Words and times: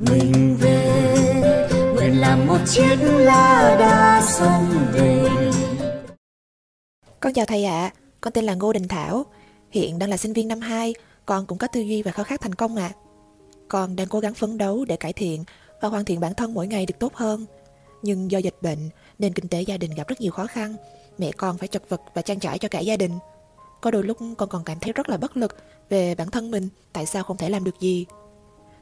mình 0.00 0.56
về 0.60 1.68
nguyện 1.94 2.20
làm 2.20 2.46
một 2.46 2.58
chiếc 2.66 2.96
lá 3.00 3.76
đa 3.78 4.22
sông 4.26 4.64
về 4.92 5.28
Con 7.20 7.32
chào 7.32 7.46
thầy 7.46 7.64
ạ, 7.64 7.92
con 8.20 8.32
tên 8.32 8.44
là 8.44 8.54
Ngô 8.54 8.72
Đình 8.72 8.88
Thảo, 8.88 9.26
hiện 9.70 9.98
đang 9.98 10.10
là 10.10 10.16
sinh 10.16 10.32
viên 10.32 10.48
năm 10.48 10.60
2, 10.60 10.94
con 11.26 11.46
cũng 11.46 11.58
có 11.58 11.66
tư 11.66 11.80
duy 11.80 12.02
và 12.02 12.10
khao 12.10 12.24
khát 12.24 12.40
thành 12.40 12.54
công 12.54 12.76
ạ. 12.76 12.90
Con 13.68 13.96
đang 13.96 14.08
cố 14.08 14.20
gắng 14.20 14.34
phấn 14.34 14.58
đấu 14.58 14.84
để 14.84 14.96
cải 14.96 15.12
thiện 15.12 15.44
và 15.80 15.88
hoàn 15.88 16.04
thiện 16.04 16.20
bản 16.20 16.34
thân 16.34 16.54
mỗi 16.54 16.66
ngày 16.66 16.86
được 16.86 16.98
tốt 16.98 17.14
hơn. 17.14 17.46
Nhưng 18.02 18.30
do 18.30 18.38
dịch 18.38 18.56
bệnh 18.62 18.90
nên 19.18 19.32
kinh 19.32 19.48
tế 19.48 19.62
gia 19.62 19.76
đình 19.76 19.90
gặp 19.94 20.08
rất 20.08 20.20
nhiều 20.20 20.32
khó 20.32 20.46
khăn, 20.46 20.76
mẹ 21.18 21.32
con 21.32 21.58
phải 21.58 21.68
chật 21.68 21.82
vật 21.88 22.00
và 22.14 22.22
trang 22.22 22.40
trải 22.40 22.58
cho 22.58 22.68
cả 22.68 22.80
gia 22.80 22.96
đình. 22.96 23.12
Có 23.80 23.90
đôi 23.90 24.02
lúc 24.02 24.18
con 24.36 24.48
còn 24.48 24.64
cảm 24.64 24.78
thấy 24.80 24.92
rất 24.92 25.08
là 25.08 25.16
bất 25.16 25.36
lực 25.36 25.56
về 25.88 26.14
bản 26.14 26.30
thân 26.30 26.50
mình, 26.50 26.68
tại 26.92 27.06
sao 27.06 27.22
không 27.22 27.36
thể 27.36 27.48
làm 27.48 27.64
được 27.64 27.80
gì. 27.80 28.06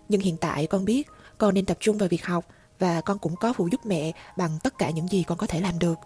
Nhưng 0.08 0.20
hiện 0.20 0.36
tại 0.36 0.66
con 0.66 0.84
biết 0.84 1.08
con 1.38 1.54
nên 1.54 1.66
tập 1.66 1.76
trung 1.80 1.98
vào 1.98 2.08
việc 2.08 2.26
học 2.26 2.44
và 2.78 3.00
con 3.00 3.18
cũng 3.18 3.36
có 3.36 3.52
phụ 3.52 3.68
giúp 3.72 3.80
mẹ 3.86 4.12
bằng 4.36 4.58
tất 4.62 4.78
cả 4.78 4.90
những 4.90 5.08
gì 5.08 5.24
con 5.26 5.38
có 5.38 5.46
thể 5.46 5.60
làm 5.60 5.78
được. 5.78 5.98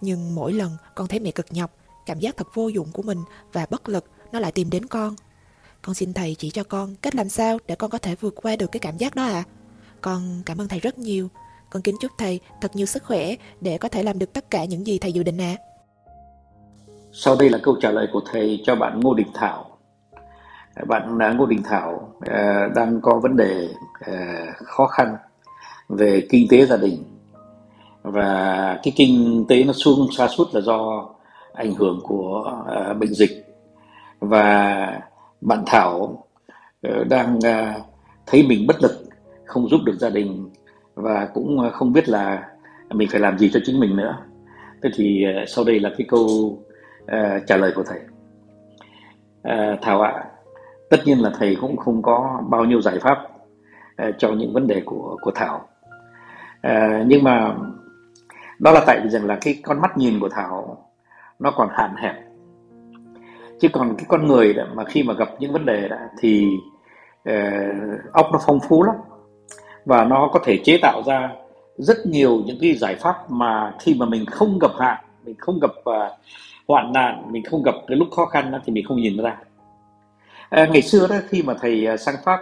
Nhưng 0.00 0.34
mỗi 0.34 0.52
lần 0.52 0.76
con 0.94 1.08
thấy 1.08 1.20
mẹ 1.20 1.30
cực 1.30 1.46
nhọc, 1.50 1.70
cảm 2.06 2.18
giác 2.18 2.36
thật 2.36 2.46
vô 2.54 2.68
dụng 2.68 2.92
của 2.92 3.02
mình 3.02 3.18
và 3.52 3.66
bất 3.70 3.88
lực 3.88 4.04
nó 4.32 4.40
lại 4.40 4.52
tìm 4.52 4.70
đến 4.70 4.86
con. 4.86 5.14
Con 5.82 5.94
xin 5.94 6.12
thầy 6.12 6.34
chỉ 6.34 6.50
cho 6.50 6.64
con 6.64 6.94
cách 7.02 7.14
làm 7.14 7.28
sao 7.28 7.58
để 7.66 7.74
con 7.74 7.90
có 7.90 7.98
thể 7.98 8.14
vượt 8.14 8.34
qua 8.42 8.56
được 8.56 8.72
cái 8.72 8.80
cảm 8.80 8.96
giác 8.96 9.14
đó 9.14 9.22
ạ. 9.22 9.32
À. 9.32 9.44
Con 10.00 10.42
cảm 10.46 10.60
ơn 10.60 10.68
thầy 10.68 10.80
rất 10.80 10.98
nhiều. 10.98 11.28
Con 11.70 11.82
kính 11.82 11.96
chúc 12.00 12.12
thầy 12.18 12.40
thật 12.60 12.76
nhiều 12.76 12.86
sức 12.86 13.04
khỏe 13.04 13.34
để 13.60 13.78
có 13.78 13.88
thể 13.88 14.02
làm 14.02 14.18
được 14.18 14.32
tất 14.32 14.50
cả 14.50 14.64
những 14.64 14.86
gì 14.86 14.98
thầy 14.98 15.12
dự 15.12 15.22
định 15.22 15.40
ạ. 15.40 15.56
À. 15.58 15.62
Sau 17.12 17.36
đây 17.36 17.50
là 17.50 17.58
câu 17.62 17.76
trả 17.82 17.90
lời 17.90 18.06
của 18.12 18.20
thầy 18.32 18.62
cho 18.66 18.76
bạn 18.76 19.00
Ngô 19.00 19.14
Đình 19.14 19.28
Thảo. 19.34 19.75
Bạn 20.84 21.18
Ngô 21.36 21.46
Đình 21.46 21.62
Thảo 21.62 22.12
ờ, 22.20 22.68
đang 22.74 23.00
có 23.00 23.20
vấn 23.22 23.36
đề 23.36 23.68
ờ, 24.00 24.14
khó 24.64 24.86
khăn 24.86 25.16
về 25.88 26.26
kinh 26.30 26.46
tế 26.50 26.66
gia 26.66 26.76
đình. 26.76 27.04
Và 28.02 28.80
cái 28.82 28.92
kinh 28.96 29.44
tế 29.48 29.64
nó 29.64 29.72
xuống 29.72 30.08
xa 30.16 30.28
suốt 30.28 30.54
là 30.54 30.60
do 30.60 31.08
ảnh 31.52 31.74
hưởng 31.74 32.00
của 32.02 32.62
ờ, 32.66 32.94
bệnh 32.94 33.14
dịch. 33.14 33.46
Và 34.20 35.00
bạn 35.40 35.62
Thảo 35.66 36.24
đang 37.08 37.38
thấy 38.26 38.42
mình 38.42 38.66
bất 38.66 38.82
lực 38.82 39.04
không 39.44 39.68
giúp 39.68 39.80
được 39.84 39.96
gia 40.00 40.10
đình 40.10 40.50
và 40.94 41.28
cũng 41.34 41.70
không 41.72 41.92
biết 41.92 42.08
là 42.08 42.48
mình 42.90 43.08
phải 43.10 43.20
làm 43.20 43.38
gì 43.38 43.50
cho 43.52 43.60
chính 43.64 43.80
mình 43.80 43.96
nữa. 43.96 44.16
Thế 44.82 44.90
thì 44.94 45.24
sau 45.46 45.64
đây 45.64 45.80
là 45.80 45.90
cái 45.98 46.06
câu 46.10 46.58
uh, 47.04 47.46
trả 47.46 47.56
lời 47.56 47.72
của 47.74 47.84
thầy. 47.86 48.00
Uh, 49.48 49.78
thảo 49.82 50.00
ạ 50.00 50.25
tất 50.90 50.96
nhiên 51.04 51.22
là 51.22 51.30
thầy 51.38 51.56
cũng 51.60 51.76
không 51.76 52.02
có 52.02 52.42
bao 52.48 52.64
nhiêu 52.64 52.80
giải 52.80 52.98
pháp 52.98 53.18
uh, 54.08 54.14
cho 54.18 54.28
những 54.28 54.52
vấn 54.52 54.66
đề 54.66 54.82
của 54.84 55.16
của 55.20 55.30
thảo. 55.30 55.68
Uh, 56.66 57.06
nhưng 57.06 57.24
mà 57.24 57.54
đó 58.58 58.72
là 58.72 58.80
tại 58.86 59.00
vì 59.04 59.10
rằng 59.10 59.26
là 59.26 59.38
cái 59.40 59.60
con 59.62 59.80
mắt 59.80 59.98
nhìn 59.98 60.20
của 60.20 60.28
thảo 60.28 60.78
nó 61.38 61.50
còn 61.50 61.68
hạn 61.72 61.94
hẹp. 61.96 62.14
Chứ 63.60 63.68
còn 63.72 63.94
cái 63.96 64.06
con 64.08 64.26
người 64.26 64.54
đó, 64.54 64.64
mà 64.74 64.84
khi 64.84 65.02
mà 65.02 65.14
gặp 65.14 65.28
những 65.38 65.52
vấn 65.52 65.66
đề 65.66 65.88
đó 65.88 65.96
thì 66.18 66.48
uh, 67.28 68.12
óc 68.12 68.26
nó 68.32 68.38
phong 68.46 68.60
phú 68.60 68.82
lắm. 68.82 68.96
Và 69.84 70.04
nó 70.04 70.30
có 70.32 70.40
thể 70.44 70.60
chế 70.64 70.78
tạo 70.82 71.02
ra 71.06 71.30
rất 71.76 71.96
nhiều 72.06 72.42
những 72.46 72.58
cái 72.60 72.74
giải 72.74 72.94
pháp 72.94 73.30
mà 73.30 73.74
khi 73.80 73.96
mà 73.98 74.06
mình 74.06 74.26
không 74.26 74.58
gặp 74.58 74.70
hạn 74.78 75.04
mình 75.24 75.36
không 75.38 75.58
gặp 75.60 75.70
uh, 75.90 76.12
hoạn 76.68 76.92
nạn 76.92 77.22
mình 77.32 77.44
không 77.44 77.62
gặp 77.62 77.74
cái 77.86 77.96
lúc 77.96 78.08
khó 78.16 78.26
khăn 78.26 78.52
đó, 78.52 78.58
thì 78.64 78.72
mình 78.72 78.84
không 78.88 78.96
nhìn 78.96 79.16
ra 79.16 79.36
à, 80.50 80.66
ngày 80.72 80.82
xưa 80.82 81.06
đó 81.06 81.16
khi 81.28 81.42
mà 81.42 81.54
thầy 81.60 81.86
ờ, 81.86 81.96
sang 81.96 82.14
pháp 82.24 82.40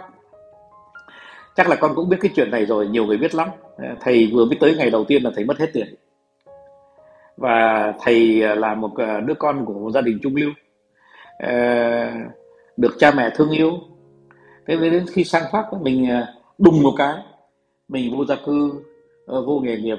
chắc 1.55 1.69
là 1.69 1.75
con 1.75 1.95
cũng 1.95 2.09
biết 2.09 2.17
cái 2.21 2.31
chuyện 2.35 2.51
này 2.51 2.65
rồi 2.65 2.87
nhiều 2.87 3.05
người 3.05 3.17
biết 3.17 3.35
lắm. 3.35 3.49
À, 3.77 3.95
thầy 4.01 4.29
vừa 4.33 4.45
mới 4.45 4.57
tới 4.59 4.75
ngày 4.77 4.89
đầu 4.89 5.03
tiên 5.03 5.23
là 5.23 5.31
thầy 5.35 5.45
mất 5.45 5.59
hết 5.59 5.69
tiền. 5.73 5.95
Và 7.37 7.93
thầy 8.01 8.41
là 8.57 8.75
một 8.75 8.91
đứa 9.25 9.33
con 9.39 9.65
của 9.65 9.73
một 9.73 9.91
gia 9.91 10.01
đình 10.01 10.19
trung 10.23 10.35
lưu 10.35 10.51
được 12.77 12.95
cha 12.99 13.11
mẹ 13.11 13.29
thương 13.35 13.49
yêu. 13.49 13.71
Thế 14.67 14.75
nên 14.75 14.91
đến 14.91 15.05
khi 15.13 15.23
sang 15.23 15.43
pháp 15.51 15.65
mình 15.81 16.09
đùng 16.57 16.83
một 16.83 16.93
cái 16.97 17.15
mình 17.87 18.17
vô 18.17 18.25
gia 18.25 18.35
cư 18.45 18.83
vô 19.27 19.59
nghề 19.63 19.77
nghiệp 19.77 19.97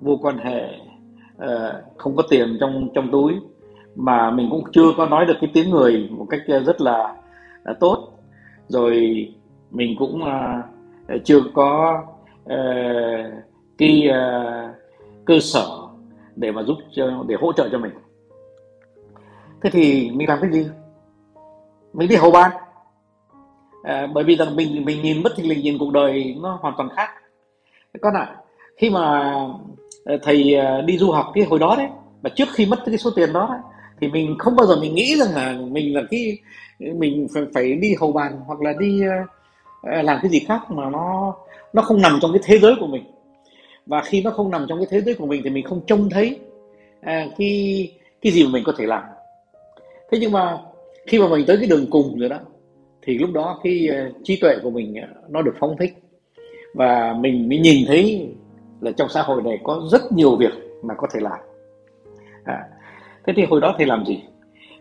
vô 0.00 0.18
quan 0.22 0.38
hệ 0.38 0.68
không 1.96 2.16
có 2.16 2.22
tiền 2.30 2.56
trong 2.60 2.88
trong 2.94 3.10
túi. 3.12 3.34
Mà 3.96 4.30
mình 4.30 4.48
cũng 4.50 4.64
chưa 4.72 4.92
có 4.96 5.06
nói 5.06 5.26
được 5.26 5.36
cái 5.40 5.50
tiếng 5.54 5.70
người 5.70 6.08
một 6.10 6.26
cách 6.30 6.40
rất 6.66 6.80
là, 6.80 7.16
là 7.64 7.74
tốt. 7.80 8.08
Rồi 8.68 9.28
mình 9.70 9.96
cũng 9.98 10.22
uh, 10.22 11.24
chưa 11.24 11.40
có 11.54 12.02
uh, 12.44 13.32
cái 13.78 14.08
uh, 14.08 14.76
cơ 15.24 15.38
sở 15.40 15.66
để 16.36 16.52
mà 16.52 16.62
giúp 16.62 16.76
cho 16.92 17.24
để 17.28 17.36
hỗ 17.40 17.52
trợ 17.52 17.68
cho 17.72 17.78
mình. 17.78 17.92
Thế 19.62 19.70
thì 19.70 20.10
mình 20.10 20.28
làm 20.28 20.38
cái 20.40 20.50
gì? 20.52 20.66
Mình 21.92 22.08
đi 22.08 22.16
hầu 22.16 22.30
ban. 22.30 22.50
À, 23.82 24.06
bởi 24.14 24.24
vì 24.24 24.36
rằng 24.36 24.56
mình 24.56 24.84
mình 24.84 25.02
nhìn 25.02 25.22
bất 25.22 25.36
thình 25.36 25.48
lình 25.48 25.60
nhìn 25.60 25.78
cuộc 25.78 25.92
đời 25.92 26.36
nó 26.42 26.58
hoàn 26.62 26.74
toàn 26.76 26.88
khác. 26.96 27.10
Con 28.00 28.14
ạ 28.14 28.20
à, 28.20 28.36
khi 28.76 28.90
mà 28.90 29.34
thầy 30.22 30.56
đi 30.86 30.98
du 30.98 31.10
học 31.10 31.30
cái 31.34 31.44
hồi 31.44 31.58
đó 31.58 31.74
đấy 31.78 31.88
và 32.22 32.30
trước 32.30 32.48
khi 32.52 32.66
mất 32.66 32.78
cái 32.86 32.98
số 32.98 33.10
tiền 33.16 33.32
đó 33.32 33.48
đấy, 33.50 33.60
thì 34.00 34.08
mình 34.08 34.36
không 34.38 34.56
bao 34.56 34.66
giờ 34.66 34.76
mình 34.80 34.94
nghĩ 34.94 35.16
rằng 35.16 35.34
là 35.34 35.56
mình 35.70 35.94
là 35.94 36.02
cái 36.10 36.38
mình 36.78 37.26
phải, 37.34 37.42
phải 37.54 37.72
đi 37.72 37.94
hầu 38.00 38.12
bàn 38.12 38.40
hoặc 38.46 38.60
là 38.60 38.72
đi 38.80 39.02
uh, 39.06 40.04
làm 40.04 40.18
cái 40.22 40.30
gì 40.30 40.38
khác 40.38 40.70
mà 40.70 40.90
nó 40.90 41.36
nó 41.72 41.82
không 41.82 42.02
nằm 42.02 42.18
trong 42.22 42.32
cái 42.32 42.42
thế 42.44 42.58
giới 42.58 42.74
của 42.80 42.86
mình. 42.86 43.04
Và 43.86 44.00
khi 44.00 44.22
nó 44.22 44.30
không 44.30 44.50
nằm 44.50 44.66
trong 44.68 44.78
cái 44.78 44.86
thế 44.90 45.00
giới 45.00 45.14
của 45.14 45.26
mình 45.26 45.40
thì 45.44 45.50
mình 45.50 45.64
không 45.64 45.80
trông 45.86 46.10
thấy 46.10 46.40
uh, 47.00 47.32
cái 47.38 47.92
cái 48.22 48.32
gì 48.32 48.44
mà 48.44 48.50
mình 48.52 48.64
có 48.66 48.72
thể 48.78 48.86
làm. 48.86 49.02
Thế 50.10 50.18
nhưng 50.20 50.32
mà 50.32 50.58
khi 51.06 51.18
mà 51.18 51.28
mình 51.28 51.46
tới 51.46 51.56
cái 51.56 51.66
đường 51.66 51.86
cùng 51.90 52.18
rồi 52.18 52.28
đó 52.28 52.38
thì 53.02 53.18
lúc 53.18 53.32
đó 53.32 53.60
cái 53.64 53.88
uh, 53.90 54.16
trí 54.24 54.36
tuệ 54.36 54.56
của 54.62 54.70
mình 54.70 54.94
uh, 55.02 55.30
nó 55.30 55.42
được 55.42 55.54
phóng 55.60 55.76
thích. 55.76 55.94
Và 56.74 57.14
mình 57.20 57.48
mới 57.48 57.58
nhìn 57.58 57.86
thấy 57.86 58.28
là 58.80 58.90
trong 58.90 59.08
xã 59.08 59.22
hội 59.22 59.42
này 59.42 59.58
có 59.64 59.88
rất 59.92 60.12
nhiều 60.12 60.36
việc 60.36 60.52
mà 60.82 60.94
có 60.94 61.06
thể 61.14 61.20
làm. 61.20 61.38
À, 62.44 62.68
thế 63.26 63.32
thì 63.36 63.44
hồi 63.44 63.60
đó 63.60 63.74
thầy 63.76 63.86
làm 63.86 64.04
gì? 64.06 64.24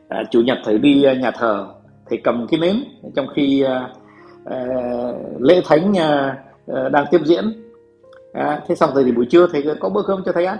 À, 0.10 0.24
chủ 0.32 0.42
nhật 0.42 0.58
thầy 0.64 0.78
đi 0.78 1.04
à, 1.04 1.14
nhà 1.14 1.32
thờ 1.32 1.68
thầy 2.10 2.20
cầm 2.24 2.48
cái 2.48 2.60
nến 2.60 2.84
trong 3.16 3.28
khi 3.36 3.62
à, 3.62 3.90
à, 4.46 4.66
lễ 5.40 5.62
thánh 5.66 5.98
à, 5.98 6.38
à, 6.68 6.90
đang 6.90 7.06
tiếp 7.12 7.22
diễn. 7.26 7.46
À, 8.34 8.62
thế 8.68 8.76
xong 8.76 8.90
rồi 8.94 9.04
thì 9.04 9.12
buổi 9.12 9.26
trưa 9.26 9.48
thầy 9.48 9.64
có 9.80 9.90
bữa 9.90 10.02
cơm 10.08 10.22
cho 10.26 10.32
thầy 10.32 10.46
ăn. 10.46 10.58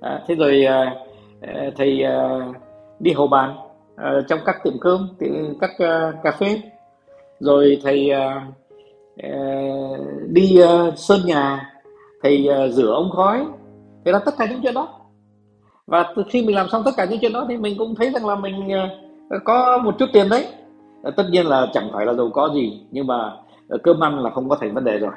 À, 0.00 0.22
thế 0.28 0.34
rồi 0.34 0.64
à, 0.64 0.94
à 1.40 1.70
thầy 1.76 2.02
à, 2.02 2.38
đi 2.98 3.12
hầu 3.12 3.26
bàn 3.26 3.56
à, 3.96 4.12
trong 4.28 4.38
các 4.44 4.56
tiệm 4.64 4.78
cơm 4.80 5.08
các 5.60 5.70
à, 5.78 6.12
cà 6.22 6.30
phê. 6.30 6.60
Rồi 7.40 7.80
thầy 7.82 8.10
à, 8.10 8.46
à, 9.22 9.30
đi 10.28 10.60
à, 10.60 10.90
sơn 10.96 11.20
nhà 11.26 11.72
thầy 12.22 12.48
à, 12.48 12.68
rửa 12.68 12.92
ống 12.92 13.10
khói. 13.10 13.46
Thế 14.04 14.12
là 14.12 14.18
tất 14.18 14.34
cả 14.38 14.46
những 14.50 14.60
chuyện 14.62 14.74
đó 14.74 14.97
và 15.88 16.12
từ 16.16 16.22
khi 16.30 16.46
mình 16.46 16.56
làm 16.56 16.68
xong 16.68 16.82
tất 16.84 16.90
cả 16.96 17.04
những 17.04 17.18
chuyện 17.20 17.32
đó 17.32 17.46
thì 17.48 17.56
mình 17.56 17.78
cũng 17.78 17.94
thấy 17.94 18.10
rằng 18.10 18.26
là 18.26 18.36
mình 18.36 18.68
ờ, 19.28 19.38
có 19.44 19.78
một 19.84 19.94
chút 19.98 20.06
tiền 20.12 20.28
đấy. 20.28 20.46
Ờ, 21.02 21.10
tất 21.10 21.24
nhiên 21.30 21.46
là 21.46 21.66
chẳng 21.72 21.90
phải 21.92 22.06
là 22.06 22.14
giàu 22.14 22.30
có 22.34 22.50
gì 22.54 22.80
nhưng 22.90 23.06
mà 23.06 23.32
ờ, 23.68 23.78
cơm 23.82 24.04
ăn 24.04 24.18
là 24.18 24.30
không 24.30 24.48
có 24.48 24.56
thành 24.60 24.74
vấn 24.74 24.84
đề 24.84 24.98
rồi. 24.98 25.12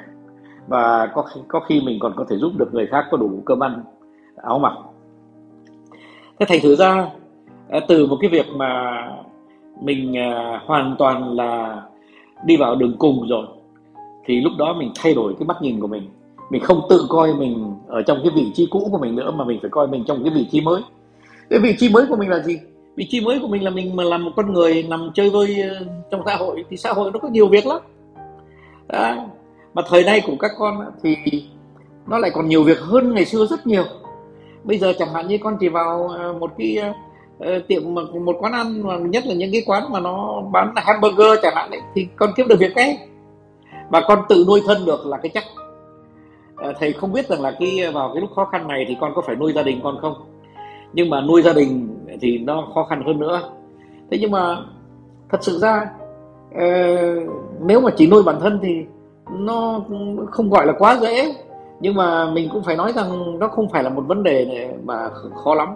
Và 0.68 1.06
có 1.14 1.22
khi, 1.22 1.40
có 1.48 1.60
khi 1.60 1.80
mình 1.80 1.98
còn 2.00 2.12
có 2.16 2.24
thể 2.28 2.36
giúp 2.36 2.52
được 2.58 2.74
người 2.74 2.86
khác 2.86 3.04
có 3.10 3.16
đủ 3.16 3.42
cơm 3.44 3.62
ăn 3.62 3.84
áo 4.36 4.58
mặc. 4.58 4.72
Thế 6.38 6.46
thành 6.48 6.58
thử 6.62 6.76
ra 6.76 7.08
từ 7.88 8.06
một 8.06 8.16
cái 8.20 8.30
việc 8.30 8.46
mà 8.56 9.02
mình 9.80 10.14
hoàn 10.66 10.96
toàn 10.98 11.36
là 11.36 11.82
đi 12.44 12.56
vào 12.56 12.74
đường 12.74 12.96
cùng 12.98 13.28
rồi 13.28 13.46
thì 14.24 14.40
lúc 14.40 14.52
đó 14.58 14.74
mình 14.78 14.92
thay 14.94 15.14
đổi 15.14 15.34
cái 15.38 15.46
mắt 15.46 15.62
nhìn 15.62 15.80
của 15.80 15.86
mình 15.86 16.02
mình 16.52 16.62
không 16.62 16.80
tự 16.88 17.06
coi 17.08 17.34
mình 17.34 17.74
ở 17.88 18.02
trong 18.02 18.18
cái 18.22 18.32
vị 18.34 18.52
trí 18.54 18.66
cũ 18.70 18.88
của 18.92 18.98
mình 18.98 19.16
nữa 19.16 19.30
mà 19.30 19.44
mình 19.44 19.58
phải 19.62 19.70
coi 19.70 19.86
mình 19.86 20.04
trong 20.06 20.24
cái 20.24 20.32
vị 20.34 20.48
trí 20.50 20.60
mới. 20.60 20.82
Cái 21.50 21.58
vị 21.58 21.76
trí 21.78 21.88
mới 21.88 22.06
của 22.08 22.16
mình 22.16 22.30
là 22.30 22.38
gì? 22.38 22.58
Vị 22.96 23.06
trí 23.10 23.20
mới 23.20 23.38
của 23.42 23.48
mình 23.48 23.64
là 23.64 23.70
mình 23.70 23.96
mà 23.96 24.04
làm 24.04 24.24
một 24.24 24.30
con 24.36 24.52
người 24.52 24.82
nằm 24.82 25.10
chơi 25.14 25.30
vơi 25.30 25.62
ờ, 25.68 25.86
trong 26.10 26.22
xã 26.26 26.36
hội 26.36 26.64
thì 26.70 26.76
xã 26.76 26.92
hội 26.92 27.10
nó 27.12 27.18
có 27.18 27.28
nhiều 27.28 27.48
việc 27.48 27.66
lắm. 27.66 27.78
À, 28.88 29.26
mà 29.74 29.82
thời 29.88 30.04
nay 30.04 30.22
của 30.26 30.36
các 30.38 30.50
con 30.58 30.80
thì 31.02 31.16
nó 32.06 32.18
lại 32.18 32.30
còn 32.34 32.48
nhiều 32.48 32.62
việc 32.62 32.78
hơn 32.78 33.14
ngày 33.14 33.24
xưa 33.24 33.46
rất 33.46 33.66
nhiều. 33.66 33.84
Bây 34.64 34.78
giờ 34.78 34.92
chẳng 34.98 35.12
hạn 35.14 35.28
như 35.28 35.38
con 35.38 35.56
chỉ 35.60 35.68
vào 35.68 36.08
ờ, 36.08 36.32
một 36.32 36.52
cái 36.58 36.78
uh, 37.38 37.66
tiệm 37.68 37.82
một 38.24 38.36
quán 38.38 38.52
ăn 38.52 38.82
mà 38.82 38.96
nhất 38.96 39.26
là 39.26 39.34
những 39.34 39.52
cái 39.52 39.62
quán 39.66 39.92
mà 39.92 40.00
nó 40.00 40.42
bán 40.52 40.72
hamburger 40.76 41.38
chẳng 41.42 41.54
hạn 41.56 41.70
ấy, 41.70 41.80
thì 41.94 42.06
con 42.16 42.30
kiếm 42.36 42.48
được 42.48 42.58
việc 42.58 42.72
cái 42.74 42.98
và 43.90 44.02
con 44.08 44.18
tự 44.28 44.44
nuôi 44.46 44.60
thân 44.66 44.84
được 44.84 45.06
là 45.06 45.16
cái 45.16 45.30
chắc. 45.34 45.44
Ờ, 46.56 46.72
thầy 46.78 46.92
không 46.92 47.12
biết 47.12 47.28
rằng 47.28 47.40
là 47.40 47.56
cái 47.60 47.90
vào 47.94 48.10
cái 48.14 48.20
lúc 48.20 48.30
khó 48.36 48.44
khăn 48.44 48.68
này 48.68 48.84
thì 48.88 48.96
con 49.00 49.12
có 49.14 49.22
phải 49.26 49.36
nuôi 49.36 49.52
gia 49.52 49.62
đình 49.62 49.80
con 49.82 49.98
không? 50.00 50.14
Nhưng 50.92 51.10
mà 51.10 51.20
nuôi 51.20 51.42
gia 51.42 51.52
đình 51.52 51.88
thì 52.20 52.38
nó 52.38 52.68
khó 52.74 52.84
khăn 52.84 53.02
hơn 53.06 53.18
nữa. 53.18 53.40
Thế 54.10 54.18
nhưng 54.20 54.30
mà 54.30 54.56
thật 55.30 55.38
sự 55.40 55.58
ra 55.58 55.90
ờ, 56.54 56.66
nếu 57.60 57.80
mà 57.80 57.90
chỉ 57.96 58.06
nuôi 58.06 58.22
bản 58.22 58.40
thân 58.40 58.58
thì 58.62 58.84
nó 59.30 59.80
không 60.30 60.50
gọi 60.50 60.66
là 60.66 60.72
quá 60.78 60.98
dễ. 61.02 61.34
Nhưng 61.80 61.94
mà 61.94 62.30
mình 62.30 62.48
cũng 62.52 62.62
phải 62.62 62.76
nói 62.76 62.92
rằng 62.92 63.38
nó 63.38 63.48
không 63.48 63.68
phải 63.68 63.82
là 63.82 63.90
một 63.90 64.02
vấn 64.06 64.22
đề 64.22 64.44
này 64.44 64.68
mà 64.84 65.08
khó 65.44 65.54
lắm. 65.54 65.68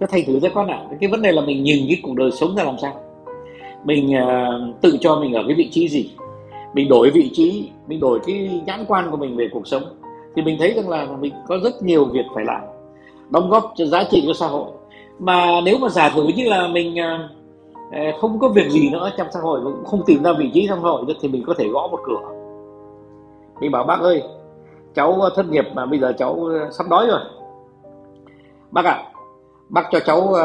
Thế 0.00 0.06
thành 0.10 0.22
thử 0.26 0.40
ra 0.40 0.48
con 0.54 0.68
ạ 0.68 0.86
à, 0.90 0.96
cái 1.00 1.10
vấn 1.10 1.22
đề 1.22 1.32
là 1.32 1.42
mình 1.42 1.62
nhìn 1.62 1.84
cái 1.88 2.00
cuộc 2.02 2.16
đời 2.16 2.30
sống 2.30 2.56
ra 2.56 2.64
làm 2.64 2.78
sao? 2.82 2.92
Mình 3.84 4.14
uh, 4.16 4.80
tự 4.80 4.96
cho 5.00 5.16
mình 5.16 5.32
ở 5.32 5.42
cái 5.46 5.56
vị 5.56 5.68
trí 5.70 5.88
gì? 5.88 6.10
Mình 6.76 6.88
đổi 6.88 7.10
vị 7.10 7.30
trí 7.34 7.70
mình 7.86 8.00
đổi 8.00 8.20
cái 8.26 8.62
nhãn 8.66 8.84
quan 8.88 9.10
của 9.10 9.16
mình 9.16 9.36
về 9.36 9.48
cuộc 9.52 9.66
sống 9.66 9.82
thì 10.34 10.42
mình 10.42 10.56
thấy 10.58 10.72
rằng 10.76 10.88
là 10.88 11.06
mình 11.20 11.34
có 11.48 11.58
rất 11.62 11.82
nhiều 11.82 12.04
việc 12.04 12.24
phải 12.34 12.44
làm 12.44 12.60
đóng 13.30 13.50
góp 13.50 13.72
cho 13.76 13.86
giá 13.86 14.04
trị 14.10 14.24
cho 14.26 14.32
xã 14.32 14.46
hội. 14.46 14.70
Mà 15.18 15.60
nếu 15.64 15.78
mà 15.78 15.88
giả 15.88 16.08
thử 16.08 16.22
như 16.36 16.48
là 16.48 16.68
mình 16.68 16.98
à, 16.98 17.28
à, 17.92 18.12
không 18.20 18.38
có 18.38 18.48
việc 18.48 18.70
gì 18.70 18.90
nữa 18.90 19.10
trong 19.16 19.26
xã 19.34 19.40
hội 19.40 19.60
cũng 19.64 19.84
không 19.84 20.02
tìm 20.06 20.22
ra 20.22 20.32
vị 20.38 20.50
trí 20.54 20.66
trong 20.68 20.78
xã 20.82 20.88
hội 20.88 21.04
nữa 21.06 21.14
thì 21.20 21.28
mình 21.28 21.42
có 21.46 21.54
thể 21.58 21.68
gõ 21.68 21.88
một 21.90 22.00
cửa. 22.04 22.20
Mình 23.60 23.70
bảo 23.72 23.84
bác 23.84 24.00
ơi 24.00 24.22
cháu 24.94 25.20
thất 25.36 25.46
nghiệp 25.46 25.64
mà 25.74 25.86
bây 25.86 25.98
giờ 25.98 26.12
cháu 26.18 26.48
à, 26.60 26.68
sắp 26.78 26.86
đói 26.90 27.06
rồi. 27.06 27.20
Bác 28.70 28.84
ạ 28.84 28.92
à, 28.92 29.10
bác 29.68 29.86
cho 29.92 30.00
cháu 30.00 30.18
uh, 30.18 30.36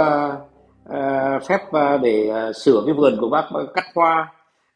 uh, 0.90 1.44
phép 1.44 1.60
uh, 1.68 2.02
để 2.02 2.32
uh, 2.50 2.56
sửa 2.56 2.84
cái 2.86 2.94
vườn 2.94 3.18
của 3.22 3.30
bác 3.30 3.44
cắt 3.76 3.86
hoa 3.96 4.32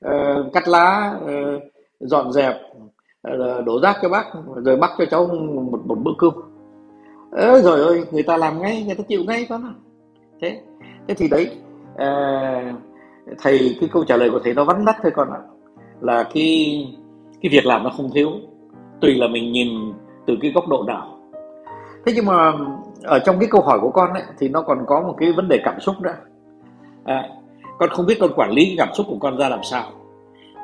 Ờ, 0.05 0.49
cắt 0.53 0.67
lá 0.67 1.17
ờ, 1.25 1.59
dọn 1.99 2.31
dẹp 2.31 2.55
ờ, 3.21 3.61
đổ 3.61 3.79
rác 3.81 3.97
cho 4.01 4.09
bác 4.09 4.25
rồi 4.55 4.77
bắt 4.77 4.91
cho 4.97 5.05
cháu 5.05 5.27
một 5.27 5.79
một 5.85 5.97
bữa 6.03 6.11
cơm. 6.17 6.33
Ơ 7.31 7.61
rồi 7.61 7.79
ơi 7.79 8.03
người 8.11 8.23
ta 8.23 8.37
làm 8.37 8.61
ngay 8.61 8.83
người 8.83 8.95
ta 8.95 9.03
chịu 9.07 9.23
ngay 9.23 9.45
con 9.49 9.63
ạ. 9.63 9.73
thế 10.41 10.61
thế 11.07 11.13
thì 11.13 11.27
đấy 11.27 11.51
à, 11.97 12.73
thầy 13.39 13.77
cái 13.79 13.89
câu 13.93 14.03
trả 14.03 14.17
lời 14.17 14.29
của 14.29 14.39
thầy 14.43 14.53
nó 14.53 14.63
vắn 14.63 14.85
tắt 14.85 14.95
thôi 15.03 15.11
con 15.15 15.31
ạ. 15.31 15.39
Là 16.01 16.23
cái 16.33 16.87
cái 17.41 17.49
việc 17.49 17.65
làm 17.65 17.83
nó 17.83 17.89
không 17.89 18.11
thiếu 18.13 18.29
tùy 19.01 19.15
là 19.15 19.27
mình 19.27 19.51
nhìn 19.51 19.67
từ 20.27 20.35
cái 20.41 20.51
góc 20.55 20.67
độ 20.67 20.83
nào. 20.83 21.19
Thế 22.05 22.13
nhưng 22.15 22.25
mà 22.25 22.53
ở 23.03 23.19
trong 23.19 23.39
cái 23.39 23.49
câu 23.51 23.61
hỏi 23.61 23.79
của 23.81 23.89
con 23.89 24.13
ấy, 24.13 24.23
thì 24.39 24.49
nó 24.49 24.61
còn 24.61 24.83
có 24.87 25.01
một 25.01 25.15
cái 25.17 25.31
vấn 25.31 25.47
đề 25.47 25.59
cảm 25.63 25.79
xúc 25.79 25.95
nữa. 26.01 26.15
À, 27.03 27.29
con 27.79 27.89
không 27.89 28.05
biết 28.05 28.17
con 28.19 28.31
quản 28.35 28.51
lý 28.51 28.65
cái 28.65 28.75
cảm 28.77 28.89
xúc 28.93 29.05
của 29.09 29.17
con 29.19 29.37
ra 29.37 29.49
làm 29.49 29.63
sao. 29.63 29.83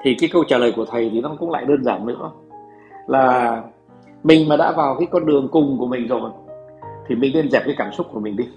Thì 0.04 0.16
cái 0.20 0.30
câu 0.34 0.44
trả 0.44 0.58
lời 0.58 0.74
của 0.76 0.86
thầy 0.86 1.10
thì 1.10 1.22
nó 1.22 1.36
cũng 1.40 1.52
lại 1.52 1.66
đơn 1.66 1.84
giản 1.84 2.06
nữa. 2.06 2.32
Là 3.08 3.62
mình 4.24 4.50
mà 4.50 4.58
đã 4.58 4.72
vào 4.72 4.96
cái 5.00 5.08
con 5.12 5.26
đường 5.26 5.48
cùng 5.52 5.78
của 5.80 5.88
mình 5.88 6.08
rồi, 6.08 6.32
thì 7.08 7.16
mình 7.16 7.32
nên 7.34 7.52
dẹp 7.52 7.66
cái 7.66 7.76
cảm 7.78 7.92
xúc 7.94 8.08
của 8.14 8.20
mình 8.20 8.36
đi. 8.36 8.48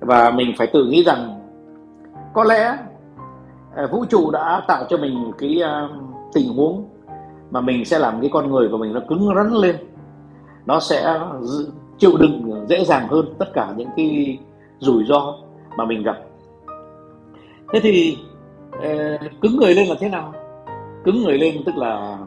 Và 0.00 0.30
mình 0.30 0.52
phải 0.58 0.66
tự 0.66 0.84
nghĩ 0.84 1.04
rằng, 1.04 1.40
có 2.34 2.44
lẽ 2.44 2.76
à, 3.76 3.86
vũ 3.92 4.04
trụ 4.04 4.30
đã 4.30 4.62
tạo 4.68 4.84
cho 4.88 4.96
mình 4.96 5.32
cái 5.38 5.62
à, 5.62 5.88
tình 6.32 6.54
huống 6.56 6.84
mà 7.50 7.60
mình 7.60 7.84
sẽ 7.84 7.98
làm 7.98 8.20
cái 8.20 8.30
con 8.32 8.50
người 8.50 8.68
của 8.68 8.78
mình 8.78 8.92
nó 8.92 9.00
cứng 9.08 9.28
rắn 9.36 9.52
lên. 9.52 9.76
Nó 10.66 10.80
sẽ 10.80 11.20
chịu 11.98 12.16
đựng 12.20 12.66
dễ 12.68 12.84
dàng 12.84 13.08
hơn 13.08 13.34
tất 13.38 13.46
cả 13.54 13.72
những 13.76 13.88
cái 13.96 14.38
rủi 14.78 15.04
ro 15.04 15.34
mà 15.76 15.84
mình 15.84 16.02
gặp 16.02 16.16
thế 17.72 17.80
thì 17.82 18.18
ờ, 18.82 19.18
cứng 19.40 19.56
người 19.56 19.74
lên 19.74 19.88
là 19.88 19.94
thế 20.00 20.08
nào? 20.08 20.32
Cứng 21.04 21.22
người 21.22 21.38
lên 21.38 21.54
tức 21.66 21.76
là 21.76 22.18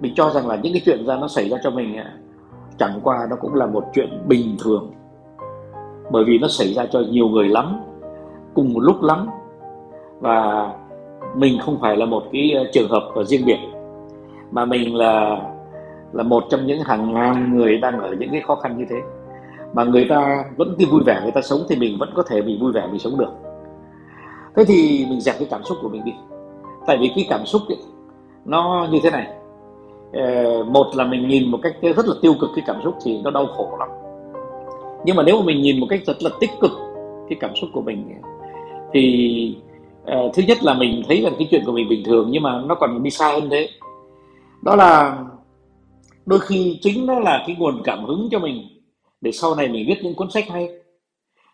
mình 0.00 0.12
cho 0.16 0.30
rằng 0.30 0.48
là 0.48 0.56
những 0.62 0.72
cái 0.72 0.82
chuyện 0.84 1.06
ra 1.06 1.16
nó 1.16 1.28
xảy 1.28 1.48
ra 1.48 1.58
cho 1.62 1.70
mình 1.70 1.96
chẳng 2.78 3.00
qua 3.02 3.26
nó 3.30 3.36
cũng 3.36 3.54
là 3.54 3.66
một 3.66 3.84
chuyện 3.94 4.08
bình 4.28 4.56
thường. 4.64 4.90
Bởi 6.10 6.24
vì 6.24 6.38
nó 6.38 6.48
xảy 6.48 6.74
ra 6.74 6.86
cho 6.86 7.00
nhiều 7.10 7.28
người 7.28 7.48
lắm, 7.48 7.80
cùng 8.54 8.72
một 8.72 8.80
lúc 8.80 9.02
lắm, 9.02 9.28
và 10.20 10.70
mình 11.34 11.58
không 11.60 11.78
phải 11.80 11.96
là 11.96 12.06
một 12.06 12.22
cái 12.32 12.52
ờ, 12.52 12.64
trường 12.72 12.88
hợp 12.90 13.02
riêng 13.24 13.46
biệt, 13.46 13.58
mà 14.50 14.64
mình 14.64 14.94
là 14.96 15.40
là 16.12 16.22
một 16.22 16.44
trong 16.50 16.66
những 16.66 16.80
hàng 16.80 17.14
ngàn 17.14 17.56
người 17.56 17.78
đang 17.78 18.00
ở 18.00 18.14
những 18.18 18.30
cái 18.32 18.40
khó 18.40 18.54
khăn 18.54 18.78
như 18.78 18.84
thế. 18.90 18.96
Mà 19.72 19.84
người 19.84 20.06
ta 20.08 20.44
vẫn 20.56 20.74
cứ 20.78 20.86
vui 20.90 21.00
vẻ, 21.06 21.20
người 21.22 21.32
ta 21.32 21.40
sống 21.40 21.60
thì 21.68 21.76
mình 21.76 21.96
vẫn 22.00 22.08
có 22.14 22.22
thể 22.22 22.42
bị 22.42 22.58
vui 22.60 22.72
vẻ 22.72 22.86
mình 22.90 22.98
sống 22.98 23.18
được 23.18 23.30
thế 24.56 24.64
thì 24.64 25.06
mình 25.10 25.20
dẹp 25.20 25.38
cái 25.38 25.48
cảm 25.50 25.64
xúc 25.64 25.78
của 25.82 25.88
mình 25.88 26.04
đi. 26.04 26.12
Tại 26.86 26.98
vì 27.00 27.10
cái 27.14 27.26
cảm 27.28 27.46
xúc 27.46 27.62
ấy, 27.68 27.78
nó 28.44 28.88
như 28.90 28.98
thế 29.02 29.10
này. 29.10 29.26
Ờ, 30.12 30.64
một 30.64 30.86
là 30.94 31.04
mình 31.04 31.28
nhìn 31.28 31.50
một 31.50 31.58
cách 31.62 31.76
rất 31.96 32.06
là 32.06 32.14
tiêu 32.22 32.34
cực 32.40 32.50
cái 32.56 32.64
cảm 32.66 32.76
xúc 32.84 32.94
thì 33.04 33.20
nó 33.24 33.30
đau 33.30 33.46
khổ 33.46 33.76
lắm. 33.78 33.88
Nhưng 35.04 35.16
mà 35.16 35.22
nếu 35.22 35.36
mà 35.36 35.44
mình 35.44 35.62
nhìn 35.62 35.80
một 35.80 35.86
cách 35.90 36.00
rất 36.06 36.22
là 36.22 36.30
tích 36.40 36.50
cực 36.60 36.70
cái 37.28 37.38
cảm 37.40 37.50
xúc 37.56 37.70
của 37.72 37.82
mình 37.82 38.20
thì 38.92 39.56
uh, 40.02 40.34
thứ 40.34 40.42
nhất 40.42 40.58
là 40.62 40.74
mình 40.74 41.02
thấy 41.08 41.22
rằng 41.22 41.32
cái 41.38 41.48
chuyện 41.50 41.62
của 41.66 41.72
mình 41.72 41.88
bình 41.88 42.02
thường 42.04 42.28
nhưng 42.30 42.42
mà 42.42 42.62
nó 42.66 42.74
còn 42.74 43.02
đi 43.02 43.10
xa 43.10 43.32
hơn 43.32 43.48
thế. 43.50 43.68
Đó 44.62 44.76
là 44.76 45.18
đôi 46.26 46.40
khi 46.40 46.78
chính 46.82 47.06
nó 47.06 47.20
là 47.20 47.44
cái 47.46 47.56
nguồn 47.58 47.82
cảm 47.84 48.04
hứng 48.04 48.28
cho 48.30 48.38
mình 48.38 48.62
để 49.20 49.32
sau 49.32 49.54
này 49.54 49.68
mình 49.68 49.84
viết 49.88 50.00
những 50.02 50.14
cuốn 50.14 50.30
sách 50.30 50.44
hay 50.48 50.68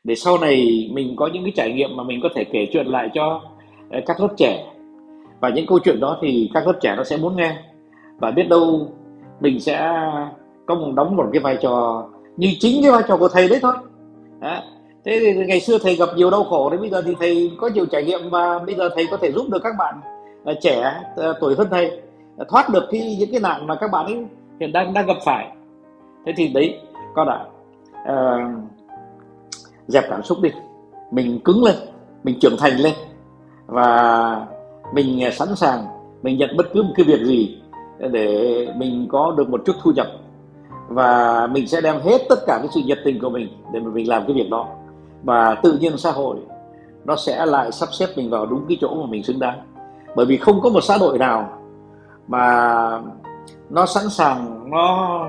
để 0.07 0.15
sau 0.15 0.39
này 0.39 0.89
mình 0.93 1.17
có 1.17 1.29
những 1.33 1.45
cái 1.45 1.53
trải 1.57 1.73
nghiệm 1.73 1.97
mà 1.97 2.03
mình 2.03 2.21
có 2.23 2.29
thể 2.35 2.45
kể 2.45 2.67
chuyện 2.73 2.87
lại 2.87 3.11
cho 3.15 3.43
ờ, 3.91 4.01
các 4.07 4.21
lớp 4.21 4.29
trẻ. 4.37 4.67
Và 5.41 5.49
những 5.49 5.67
câu 5.67 5.79
chuyện 5.79 6.01
đó 6.01 6.19
thì 6.23 6.51
các 6.55 6.67
lớp 6.67 6.75
trẻ 6.81 6.95
nó 6.97 7.05
sẽ 7.05 7.17
muốn 7.17 7.37
nghe. 7.37 7.57
Và 8.19 8.31
biết 8.31 8.49
đâu 8.49 8.89
mình 9.41 9.61
sẽ 9.61 9.91
có 10.67 10.75
một 10.75 10.93
đóng 10.95 11.17
một 11.17 11.25
cái 11.33 11.41
vai 11.41 11.59
trò 11.63 12.07
như 12.37 12.49
chính 12.61 12.83
cái 12.83 12.93
vai 12.93 13.03
trò 13.09 13.17
của 13.17 13.29
thầy 13.29 13.49
đấy 13.49 13.59
thôi. 13.63 13.73
Đó. 14.41 14.63
thế 15.05 15.19
thì 15.21 15.47
ngày 15.47 15.61
xưa 15.61 15.79
thầy 15.79 15.97
gặp 15.97 16.09
nhiều 16.17 16.31
đau 16.31 16.45
khổ 16.45 16.71
đấy 16.71 16.79
bây 16.79 16.91
giờ 16.91 17.03
thì 17.07 17.15
thầy 17.21 17.51
có 17.59 17.69
nhiều 17.69 17.87
trải 17.87 18.05
nghiệm 18.05 18.31
và 18.31 18.59
bây 18.59 18.75
giờ 18.75 18.89
thầy 18.95 19.07
có 19.11 19.17
thể 19.17 19.33
giúp 19.33 19.47
được 19.49 19.63
các 19.63 19.75
bạn 19.79 19.95
uh, 20.51 20.57
trẻ 20.61 21.01
uh, 21.31 21.37
tuổi 21.41 21.55
hơn 21.59 21.69
thầy 21.71 22.01
uh, 22.43 22.49
thoát 22.49 22.69
được 22.71 22.85
cái 22.91 23.17
những 23.19 23.31
cái 23.33 23.41
nạn 23.41 23.67
mà 23.67 23.75
các 23.75 23.91
bạn 23.91 24.07
ấy 24.07 24.25
hiện 24.61 24.73
đang 24.73 24.95
đang 24.95 25.07
gặp 25.07 25.17
phải. 25.25 25.49
Thế 26.27 26.33
thì 26.37 26.49
đấy 26.49 26.81
con 27.15 27.29
ạ 27.29 27.41
uh, 28.03 28.76
dẹp 29.87 30.05
cảm 30.11 30.23
xúc 30.23 30.39
đi. 30.43 30.51
Mình 31.11 31.41
cứng 31.45 31.65
lên, 31.65 31.75
mình 32.25 32.39
trưởng 32.41 32.57
thành 32.59 32.77
lên. 32.77 32.95
Và 33.67 34.47
mình 34.95 35.25
à, 35.25 35.31
sẵn 35.31 35.57
sàng, 35.57 35.85
mình 36.23 36.39
nhận 36.39 36.57
bất 36.57 36.67
cứ 36.75 36.83
một 36.83 36.93
cái 36.97 37.07
việc 37.07 37.21
gì 37.25 37.63
để 37.99 38.69
mình 38.77 39.07
có 39.11 39.35
được 39.37 39.51
một 39.51 39.63
chút 39.67 39.77
thu 39.83 39.93
nhập. 39.93 40.07
Và 40.89 41.47
mình 41.47 41.67
sẽ 41.67 41.81
đem 41.81 42.01
hết 42.01 42.23
tất 42.29 42.39
cả 42.47 42.59
cái 42.59 42.69
sự 42.75 42.81
nhiệt 42.87 42.99
tình 43.05 43.21
của 43.21 43.31
mình 43.31 43.49
để 43.73 43.81
mà 43.81 43.91
mình 43.91 44.09
làm 44.09 44.27
cái 44.27 44.35
việc 44.35 44.51
đó. 44.51 44.67
Và 45.23 45.55
tự 45.63 45.79
nhiên 45.81 45.97
xã 45.97 46.11
hội 46.11 46.37
nó 47.05 47.17
sẽ 47.17 47.47
lại 47.47 47.73
sắp 47.73 47.89
xếp 47.93 48.07
mình 48.17 48.31
vào 48.31 48.47
đúng 48.47 48.65
cái 48.69 48.79
chỗ 48.81 48.95
mà 48.95 49.07
mình 49.11 49.23
xứng 49.23 49.39
đáng. 49.39 49.59
Bởi 50.17 50.27
vì 50.27 50.37
không 50.37 50.61
có 50.61 50.71
một 50.71 50.81
xã 50.81 50.97
hội 50.97 51.19
nào 51.19 51.49
mà 52.29 53.03
nó 53.71 53.87
sẵn 53.87 54.11
sàng, 54.11 54.71
nó 54.71 55.21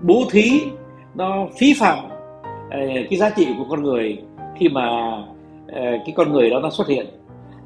bố 0.00 0.22
thí, 0.30 0.62
nó 1.14 1.46
phí 1.58 1.74
phạm 1.80 1.98
Ờ, 2.70 2.78
cái 3.10 3.18
giá 3.18 3.30
trị 3.30 3.48
của 3.58 3.64
con 3.70 3.82
người 3.82 4.18
khi 4.56 4.68
mà 4.68 4.88
ờ, 5.72 5.82
cái 5.82 6.12
con 6.16 6.32
người 6.32 6.50
đó 6.50 6.60
nó 6.60 6.70
xuất 6.70 6.88
hiện. 6.88 7.06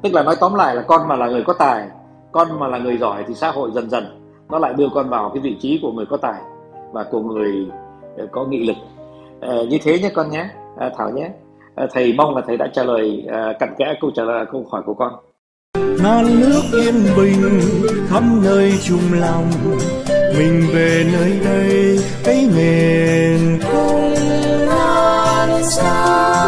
Tức 0.01 0.13
là 0.13 0.23
nói 0.23 0.35
tóm 0.39 0.53
lại 0.53 0.75
là 0.75 0.81
con 0.81 1.07
mà 1.07 1.15
là 1.15 1.27
người 1.27 1.43
có 1.43 1.53
tài, 1.53 1.87
con 2.31 2.59
mà 2.59 2.67
là 2.67 2.77
người 2.77 2.97
giỏi 2.97 3.23
thì 3.27 3.33
xã 3.33 3.51
hội 3.51 3.71
dần 3.73 3.89
dần 3.89 4.03
nó 4.49 4.59
lại 4.59 4.73
đưa 4.73 4.89
con 4.93 5.09
vào 5.09 5.29
cái 5.33 5.41
vị 5.41 5.55
trí 5.59 5.79
của 5.81 5.91
người 5.91 6.05
có 6.05 6.17
tài 6.17 6.41
và 6.91 7.03
của 7.03 7.19
người 7.19 7.67
ờ, 8.17 8.27
có 8.31 8.45
nghị 8.45 8.67
lực. 8.67 8.75
Như 9.69 9.77
thế 9.83 9.99
nhé 9.99 10.09
con 10.13 10.29
nhé 10.29 10.45
à, 10.77 10.91
thảo 10.97 11.09
nhé. 11.09 11.29
Thầy 11.91 12.13
mong 12.13 12.35
là 12.35 12.41
thầy 12.47 12.57
đã 12.57 12.67
trả 12.73 12.83
lời 12.83 13.27
cặn 13.59 13.69
kẽ 13.77 13.93
câu 14.01 14.11
trả 14.11 14.23
lời, 14.23 14.45
câu 14.51 14.65
hỏi 14.71 14.81
của 14.85 14.93
con. 14.93 15.13
Non 16.03 16.25
nước 16.39 16.61
yên 16.73 16.95
bình 17.17 17.61
khắp 18.07 18.23
nơi 18.43 18.73
chung 18.83 19.19
lòng, 19.19 19.45
mình 20.37 20.63
về 20.73 21.05
nơi 21.13 21.39
đây, 21.45 21.99
cái 22.23 22.49
miền 22.55 23.59
下。 25.75 26.44